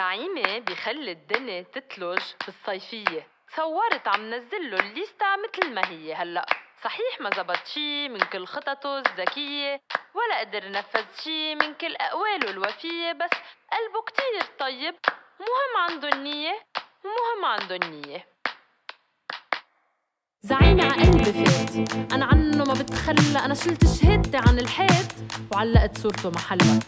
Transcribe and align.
زعيمة 0.00 0.58
بخلي 0.58 1.12
الدنيا 1.12 1.62
تتلج 1.62 2.18
في 2.40 2.48
الصيفية 2.48 3.26
صورت 3.56 4.08
عم 4.08 4.34
نزله 4.34 4.80
الليستا 4.80 5.36
مثل 5.36 5.74
ما 5.74 5.88
هي 5.88 6.14
هلأ. 6.14 6.46
صحيح 6.84 7.20
ما 7.20 7.30
زبط 7.36 7.66
شي 7.66 8.08
من 8.08 8.20
كل 8.20 8.46
خططه 8.46 8.98
الذكية 8.98 9.80
ولا 10.14 10.40
قدر 10.40 10.70
نفذ 10.70 11.04
شي 11.24 11.54
من 11.54 11.74
كل 11.74 11.96
أقواله 11.96 12.50
الوفية. 12.50 13.12
بس 13.12 13.30
قلبه 13.72 14.02
كتير 14.06 14.56
طيب 14.58 14.94
ومهم 15.40 15.90
عنده 15.90 16.08
النية 16.08 16.66
ومهم 17.04 17.44
عنده 17.44 17.76
النية. 17.76 18.26
زعيمي 20.42 20.82
ع 20.82 20.88
قلبي 20.88 21.44
فات 21.44 21.92
أنا 22.12 22.26
عنه 22.26 22.64
ما 22.64 22.72
بتخلى 22.72 23.44
أنا 23.44 23.54
شلت 23.54 23.84
شهادتي 24.02 24.36
عن 24.36 24.58
الحيط. 24.58 25.10
وعلقت 25.52 25.98
صورته 25.98 26.30
محلها. 26.30 26.80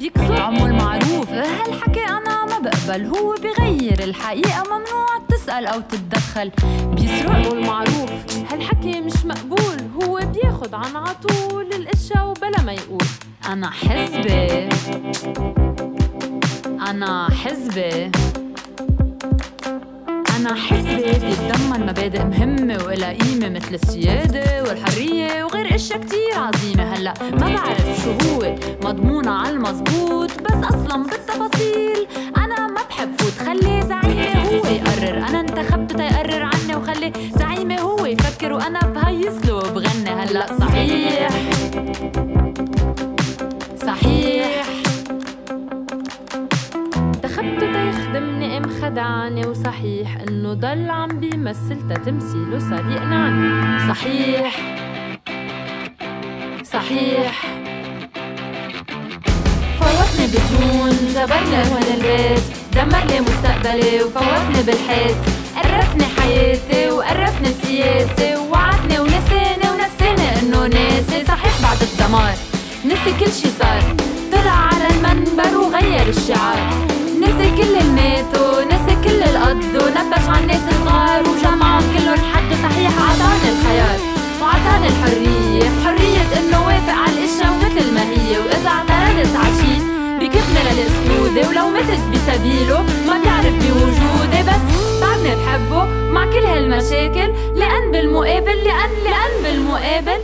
بيكسر 0.00 0.42
عمو 0.42 0.66
المعروف 0.66 1.30
هالحكي 1.30 2.04
أنا 2.04 2.44
ما 2.44 2.58
بقبل. 2.58 3.06
هو 3.06 3.34
بغير 3.34 4.04
الحقيقة. 4.04 4.62
ممنوع 4.64 5.06
تسأل 5.28 5.66
أو 5.66 5.80
تتدخل. 5.80 6.50
بيسرق. 6.84 7.52
المعروف 7.52 8.10
هالحكي 8.50 9.00
مش 9.00 9.24
مقبول. 9.24 9.76
هو 10.02 10.20
بياخد 10.34 10.74
عن 10.74 10.96
عطول 10.96 11.66
الاشياء 11.66 12.26
وبلا 12.26 12.62
ما 12.62 12.72
يقول. 12.72 13.04
أنا 13.48 13.70
حزبي 13.70 14.68
أنا 16.88 17.28
حزبي 17.44 18.10
أنا 20.36 20.54
حزبي 20.54 21.12
بيتضمن 21.26 21.86
مبادئ 21.86 22.24
مهمة 22.24 22.84
وإلها 22.84 23.12
قيمة 23.12 23.48
مثل 23.48 23.74
السيادة 23.74 24.62
والحرية 24.62 25.44
وغير 25.44 25.74
أشياء 25.74 25.98
كتير 26.00 26.34
عظيمة. 26.36 26.79
هلأ 27.00 27.14
ما 27.32 27.38
بعرف 27.38 28.02
شو 28.04 28.10
هو. 28.10 28.56
مضمونة 28.84 29.30
على 29.30 29.50
المزبوط 29.50 30.30
بس 30.42 30.64
أصلا 30.64 31.02
بالتفاصيل. 31.02 32.06
أنا 32.36 32.66
ما 32.66 32.80
بحب 32.88 33.08
فوت 33.18 33.46
خلي 33.46 33.82
زعيمي 33.82 34.28
هو. 34.34 34.66
يقرر. 34.74 35.28
أنا 35.28 35.40
انتخبته 35.40 35.96
تيقرر 35.96 36.42
عني 36.42 36.76
وخلي 36.76 37.12
زعيمي 37.38 37.80
هو. 37.80 38.06
يفكر 38.06 38.52
وأنا 38.52 38.80
بهيص 38.80 39.46
له 39.46 39.60
بغني 39.60 40.10
هلأ 40.10 40.46
صحيح. 40.60 41.28
صحيح. 43.86 44.64
انتخبته 46.96 47.72
تيخدمني 47.72 48.58
ام 48.58 48.70
خدعني 48.82 49.46
وصحيح 49.46 50.16
إنه 50.28 50.52
ضل 50.52 50.90
عم 50.90 51.08
بيمثل 51.08 51.78
تمثيله 52.04 52.58
صار 52.58 52.90
يقنعني 52.90 53.88
صحيح. 53.88 54.79
صحيح. 56.80 57.42
فوتني 59.80 60.26
بجنون 60.26 60.96
جبرني 61.14 61.56
هون 61.56 61.82
البيت. 61.94 62.42
دمرني 62.72 63.20
مستقبلي 63.20 64.02
وفوتني 64.02 64.62
بالحيط. 64.66 65.16
قرفني 65.56 66.04
حياتي 66.18 66.90
وقرفني 66.90 67.48
السياسة. 67.48 68.40
ووعدني 68.40 68.98
ونسيني 68.98 69.66
ونسيني 69.72 70.28
إنه 70.42 70.66
ناسي. 70.66 71.24
صحيح 71.28 71.62
بعد 71.62 71.82
الدمار 71.82 72.34
نسي 72.84 73.12
كل 73.20 73.32
شي 73.32 73.48
صار. 73.58 73.82
طلع 74.32 74.50
على 74.50 74.86
المنبر 74.90 75.56
وغير 75.56 76.08
الشعار. 76.08 76.89
مع 96.70 96.78
كل 96.78 96.84
هالمشاكل 96.84 97.58
لأن 97.58 97.92
بالمقابل 97.92 98.64
لأن 98.64 98.90
لأن 99.04 99.42
بالمقابل 99.44 100.20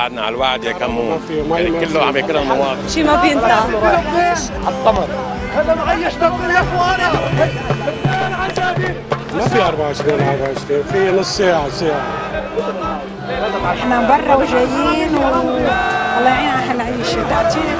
بعدنا 0.00 0.22
على 0.22 0.34
الوعد 0.34 0.64
يا 0.64 0.72
كمون. 0.72 1.20
يعني 1.50 1.86
كله 1.86 2.04
عم 2.04 2.16
يكره 2.16 2.38
المواطن 2.40 2.88
شي 2.88 3.02
ما 3.02 3.22
بينطع 3.22 3.66
ما 9.34 9.48
في 9.48 9.62
24 9.62 10.20
24 10.20 10.82
في 10.92 11.10
نص 11.20 11.36
ساعة 11.36 11.68
ساعة. 11.68 12.02
إحنا 13.72 14.08
برا 14.08 14.34
وجايين 14.34 15.14
و 15.14 15.22
الله 16.18 16.28
يعين 16.28 16.48
على 16.48 16.70
هالعيشه 16.70 17.28
تعطيني 17.30 17.74